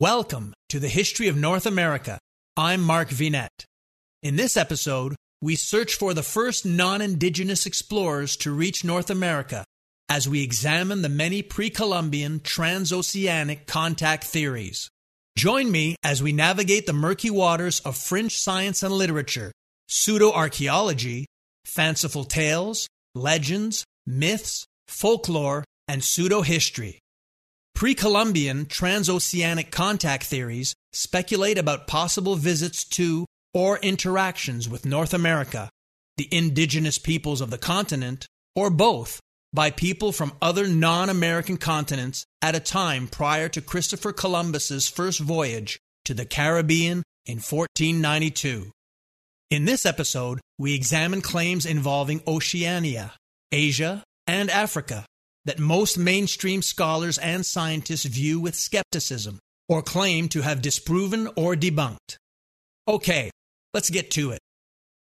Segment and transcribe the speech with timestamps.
[0.00, 2.18] Welcome to the History of North America.
[2.56, 3.64] I'm Mark Vinet.
[4.24, 9.64] In this episode, we search for the first non indigenous explorers to reach North America
[10.08, 14.88] as we examine the many pre Columbian transoceanic contact theories.
[15.38, 19.52] Join me as we navigate the murky waters of fringe science and literature,
[19.86, 21.26] pseudo archaeology,
[21.66, 26.98] fanciful tales, legends, myths, folklore, and pseudo history.
[27.74, 35.68] Pre Columbian transoceanic contact theories speculate about possible visits to or interactions with North America,
[36.16, 39.18] the indigenous peoples of the continent, or both,
[39.52, 45.18] by people from other non American continents at a time prior to Christopher Columbus's first
[45.18, 48.70] voyage to the Caribbean in 1492.
[49.50, 53.14] In this episode, we examine claims involving Oceania,
[53.50, 55.04] Asia, and Africa
[55.44, 61.54] that most mainstream scholars and scientists view with skepticism or claim to have disproven or
[61.54, 62.16] debunked.
[62.86, 63.30] Okay,
[63.72, 64.40] let's get to it.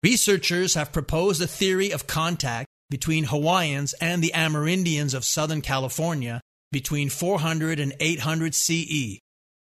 [0.03, 6.41] Researchers have proposed a theory of contact between Hawaiians and the Amerindians of Southern California
[6.71, 9.19] between 400 and 800 CE.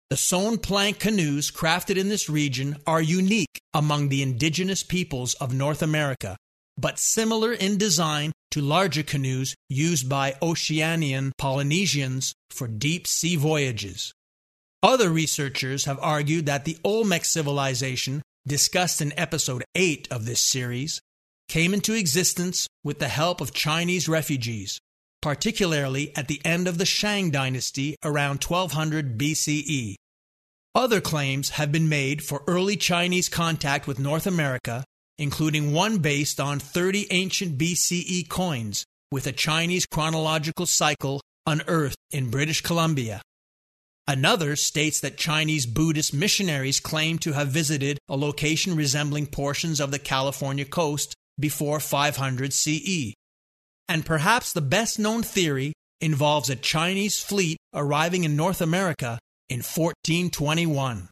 [0.09, 5.53] The sewn plank canoes crafted in this region are unique among the indigenous peoples of
[5.53, 6.37] North America,
[6.77, 14.13] but similar in design to larger canoes used by Oceanian Polynesians for deep sea voyages.
[14.83, 21.01] Other researchers have argued that the Olmec civilization, discussed in episode 8 of this series,
[21.49, 24.79] came into existence with the help of Chinese refugees,
[25.21, 29.95] particularly at the end of the Shang dynasty around 1200 BCE.
[30.75, 34.83] Other claims have been made for early Chinese contact with North America
[35.17, 42.29] including one based on 30 ancient BCE coins with a Chinese chronological cycle unearthed in
[42.29, 43.21] British Columbia.
[44.07, 49.91] Another states that Chinese Buddhist missionaries claim to have visited a location resembling portions of
[49.91, 53.13] the California coast before 500 CE.
[53.89, 59.19] And perhaps the best known theory involves a Chinese fleet arriving in North America
[59.49, 61.09] in 1421.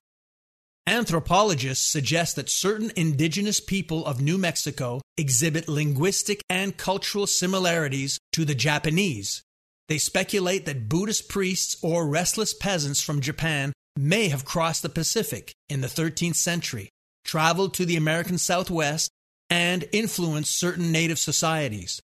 [0.88, 8.46] Anthropologists suggest that certain indigenous people of New Mexico exhibit linguistic and cultural similarities to
[8.46, 9.42] the Japanese.
[9.88, 15.54] They speculate that Buddhist priests or restless peasants from Japan may have crossed the Pacific
[15.70, 16.90] in the 13th century,
[17.24, 19.10] traveled to the American Southwest,
[19.50, 22.00] and influenced certain native societies.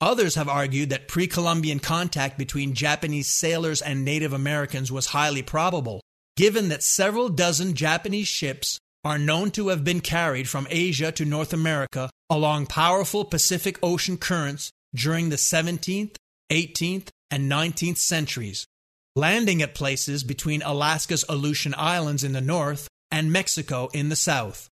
[0.00, 5.42] Others have argued that pre Columbian contact between Japanese sailors and Native Americans was highly
[5.42, 5.99] probable,
[6.40, 11.22] given that several dozen Japanese ships are known to have been carried from Asia to
[11.26, 16.16] North America along powerful Pacific Ocean currents during the 17th,
[16.50, 18.66] 18th, and 19th centuries,
[19.14, 24.66] landing at places between Alaska's Aleutian Islands in the north and Mexico in the south.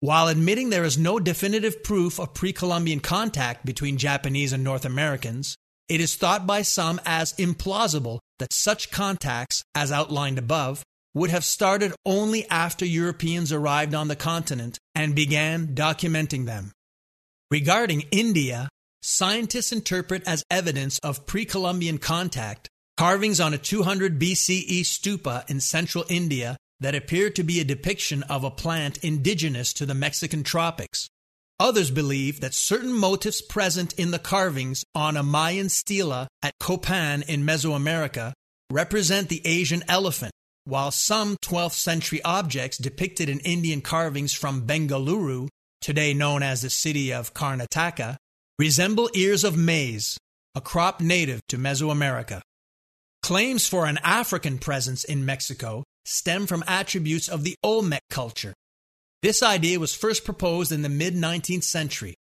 [0.00, 4.84] While admitting there is no definitive proof of pre Columbian contact between Japanese and North
[4.84, 5.56] Americans,
[5.88, 10.82] it is thought by some as implausible that such contacts, as outlined above,
[11.16, 16.70] would have started only after Europeans arrived on the continent and began documenting them.
[17.50, 18.68] Regarding India,
[19.00, 22.68] scientists interpret as evidence of pre Columbian contact
[22.98, 28.22] carvings on a 200 BCE stupa in central India that appear to be a depiction
[28.24, 31.08] of a plant indigenous to the Mexican tropics.
[31.58, 37.22] Others believe that certain motifs present in the carvings on a Mayan stela at Copan
[37.22, 38.34] in Mesoamerica
[38.70, 40.32] represent the Asian elephant
[40.66, 45.48] while some 12th century objects depicted in Indian carvings from Bengaluru,
[45.80, 48.16] today known as the city of Karnataka,
[48.58, 50.18] resemble ears of maize,
[50.56, 52.40] a crop native to Mesoamerica.
[53.22, 58.54] Claims for an African presence in Mexico stem from attributes of the Olmec culture.
[59.22, 62.14] This idea was first proposed in the mid 19th century.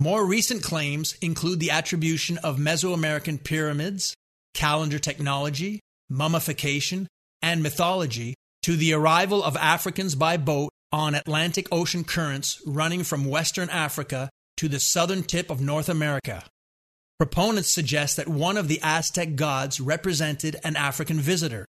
[0.00, 4.14] More recent claims include the attribution of Mesoamerican pyramids,
[4.54, 7.06] calendar technology, mummification,
[7.42, 13.24] and mythology to the arrival of Africans by boat on Atlantic Ocean currents running from
[13.24, 16.44] Western Africa to the southern tip of North America.
[17.18, 21.66] Proponents suggest that one of the Aztec gods represented an African visitor.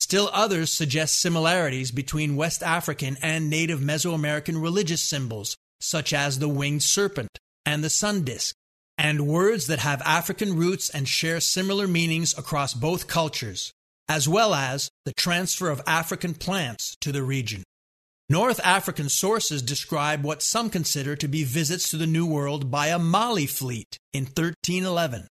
[0.00, 6.48] Still others suggest similarities between West African and native Mesoamerican religious symbols, such as the
[6.48, 8.54] winged serpent and the sun disk,
[8.98, 13.72] and words that have African roots and share similar meanings across both cultures
[14.10, 17.62] as well as the transfer of African plants to the region.
[18.28, 22.88] North African sources describe what some consider to be visits to the New World by
[22.88, 25.28] a Mali fleet in 1311.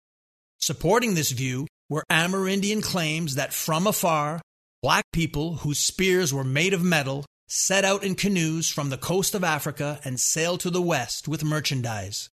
[0.59, 4.41] Supporting this view were Amerindian claims that from afar,
[4.81, 9.35] black people whose spears were made of metal set out in canoes from the coast
[9.35, 12.29] of Africa and sailed to the west with merchandise.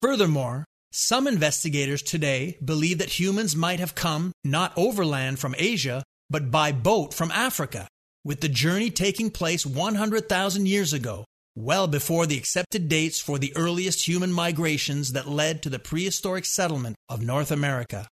[0.00, 6.50] Furthermore, some investigators today believe that humans might have come not overland from Asia, but
[6.50, 7.88] by boat from Africa,
[8.24, 11.24] with the journey taking place 100,000 years ago,
[11.54, 16.44] well before the accepted dates for the earliest human migrations that led to the prehistoric
[16.44, 18.08] settlement of North America.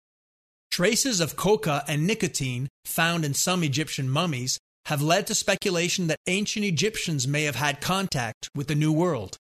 [0.71, 6.19] Traces of coca and nicotine found in some Egyptian mummies have led to speculation that
[6.27, 9.39] ancient Egyptians may have had contact with the New World.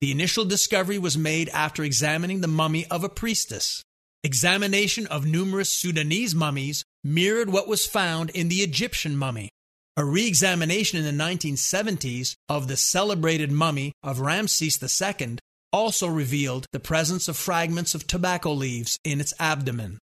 [0.00, 3.84] The initial discovery was made after examining the mummy of a priestess.
[4.24, 9.50] Examination of numerous Sudanese mummies mirrored what was found in the Egyptian mummy.
[9.98, 15.36] A re examination in the 1970s of the celebrated mummy of Ramses II
[15.70, 19.98] also revealed the presence of fragments of tobacco leaves in its abdomen.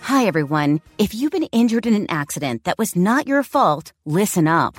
[0.00, 0.80] Hi, everyone.
[0.96, 4.78] If you've been injured in an accident that was not your fault, listen up.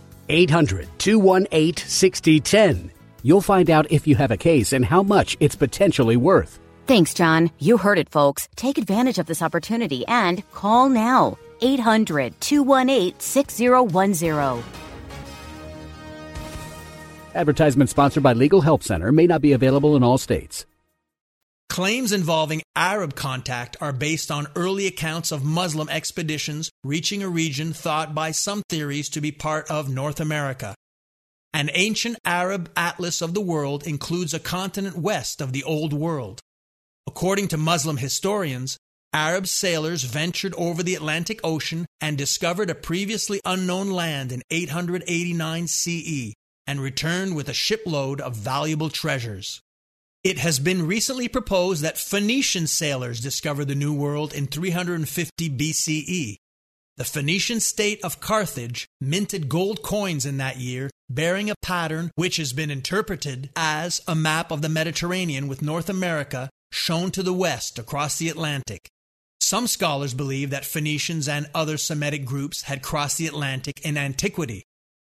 [0.31, 2.91] 800 218 6010.
[3.23, 6.59] You'll find out if you have a case and how much it's potentially worth.
[6.87, 7.51] Thanks, John.
[7.59, 8.49] You heard it, folks.
[8.55, 11.37] Take advantage of this opportunity and call now.
[11.61, 14.63] 800 218 6010.
[17.33, 20.65] Advertisement sponsored by Legal Help Center may not be available in all states.
[21.71, 27.71] Claims involving Arab contact are based on early accounts of Muslim expeditions reaching a region
[27.71, 30.75] thought by some theories to be part of North America.
[31.53, 36.41] An ancient Arab atlas of the world includes a continent west of the Old World.
[37.07, 38.77] According to Muslim historians,
[39.13, 45.67] Arab sailors ventured over the Atlantic Ocean and discovered a previously unknown land in 889
[45.67, 46.33] CE
[46.67, 49.61] and returned with a shipload of valuable treasures.
[50.23, 56.35] It has been recently proposed that Phoenician sailors discovered the New World in 350 BCE.
[56.97, 62.37] The Phoenician state of Carthage minted gold coins in that year bearing a pattern which
[62.37, 67.33] has been interpreted as a map of the Mediterranean with North America shown to the
[67.33, 68.87] west across the Atlantic.
[69.39, 74.63] Some scholars believe that Phoenicians and other Semitic groups had crossed the Atlantic in antiquity,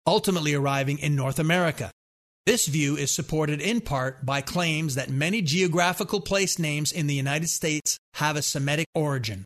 [0.06, 1.90] ultimately arriving in North America.
[2.46, 7.14] This view is supported in part by claims that many geographical place names in the
[7.14, 9.46] United States have a Semitic origin.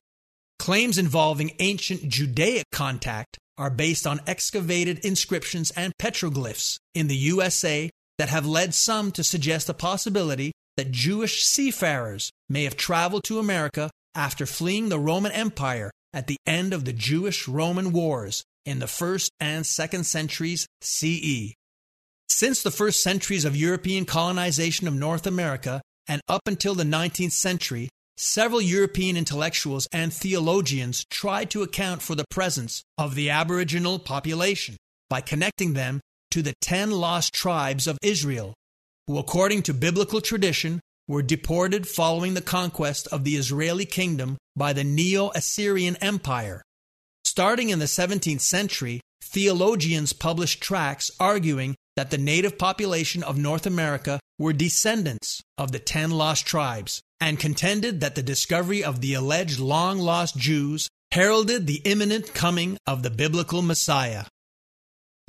[0.60, 7.90] Claims involving ancient Judaic contact are based on excavated inscriptions and petroglyphs in the USA
[8.18, 13.40] that have led some to suggest the possibility that Jewish seafarers may have traveled to
[13.40, 18.80] America after fleeing the Roman Empire at the end of the Jewish Roman Wars in
[18.80, 21.54] the 1st and 2nd centuries CE.
[22.36, 27.34] Since the first centuries of European colonization of North America and up until the 19th
[27.34, 34.00] century, several European intellectuals and theologians tried to account for the presence of the Aboriginal
[34.00, 34.78] population
[35.12, 38.56] by connecting them to the ten lost tribes of Israel,
[39.06, 44.74] who, according to biblical tradition, were deported following the conquest of the Israeli kingdom by
[44.74, 46.64] the Neo Assyrian Empire.
[47.26, 53.66] Starting in the 17th century, theologians published tracts arguing that the native population of North
[53.66, 59.14] America were descendants of the ten lost tribes and contended that the discovery of the
[59.14, 64.26] alleged long lost Jews heralded the imminent coming of the biblical Messiah.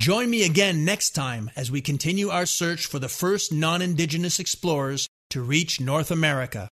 [0.01, 4.39] Join me again next time as we continue our search for the first non indigenous
[4.39, 6.67] explorers to reach North America.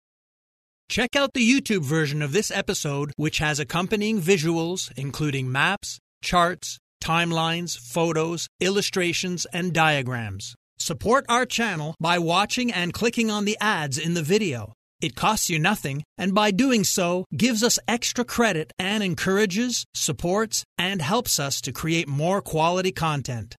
[0.88, 6.78] Check out the YouTube version of this episode, which has accompanying visuals, including maps, charts,
[7.00, 10.54] timelines, photos, illustrations, and diagrams.
[10.78, 14.72] Support our channel by watching and clicking on the ads in the video.
[15.00, 20.64] It costs you nothing, and by doing so, gives us extra credit and encourages, supports,
[20.76, 23.56] and helps us to create more quality content.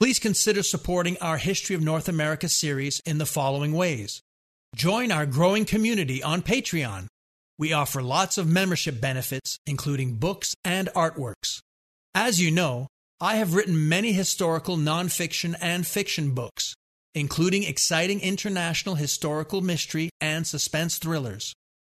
[0.00, 4.20] Please consider supporting our History of North America series in the following ways.
[4.74, 7.06] Join our growing community on Patreon.
[7.58, 11.60] We offer lots of membership benefits, including books and artworks.
[12.14, 12.88] As you know,
[13.20, 16.74] I have written many historical nonfiction and fiction books,
[17.14, 21.54] including exciting international historical mystery and suspense thrillers.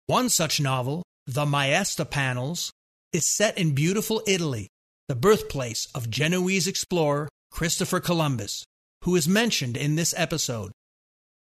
[0.07, 2.71] One such novel, The Maesta Panels,
[3.13, 4.69] is set in beautiful Italy,
[5.09, 8.65] the birthplace of Genoese explorer Christopher Columbus,
[9.03, 10.71] who is mentioned in this episode.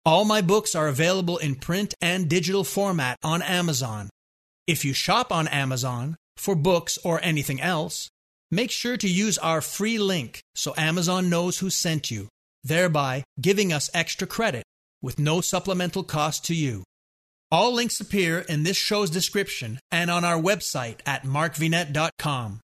[0.06, 4.08] All my books are available in print and digital format on Amazon.
[4.66, 8.08] If you shop on Amazon for books or anything else,
[8.52, 12.28] make sure to use our free link so Amazon knows who sent you,
[12.62, 14.62] thereby giving us extra credit
[15.00, 16.84] with no supplemental cost to you.
[17.50, 22.60] All links appear in this show's description and on our website at markvinet.com.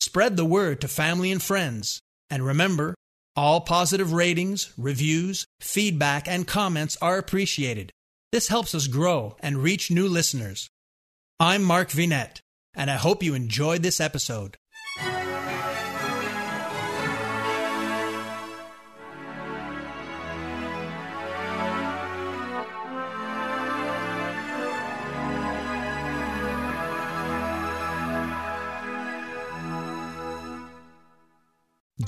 [0.00, 2.00] Spread the word to family and friends.
[2.30, 2.94] And remember,
[3.36, 7.92] all positive ratings, reviews, feedback, and comments are appreciated.
[8.32, 10.68] This helps us grow and reach new listeners.
[11.38, 12.40] I'm Mark Vinet,
[12.74, 14.56] and I hope you enjoyed this episode.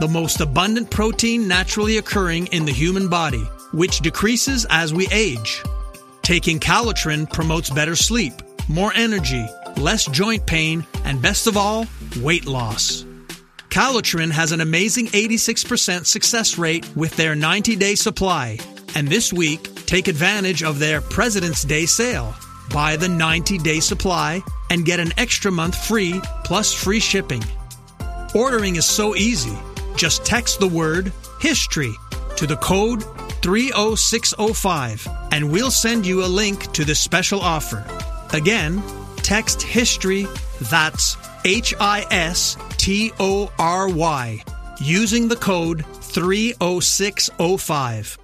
[0.00, 5.62] the most abundant protein naturally occurring in the human body which decreases as we age.
[6.22, 8.34] Taking Calotren promotes better sleep,
[8.68, 11.86] more energy, less joint pain, and best of all,
[12.20, 13.04] weight loss.
[13.70, 18.58] Calotren has an amazing 86% success rate with their 90 day supply.
[18.94, 22.34] And this week, take advantage of their President's Day sale.
[22.72, 27.42] Buy the 90 day supply and get an extra month free plus free shipping.
[28.34, 29.56] Ordering is so easy.
[29.98, 31.92] Just text the word HISTORY
[32.36, 33.02] to the code
[33.42, 37.84] 30605 and we'll send you a link to the special offer.
[38.32, 38.80] Again,
[39.16, 40.28] text history,
[40.70, 44.40] that's H I S T O R Y,
[44.80, 48.18] using the code 30605.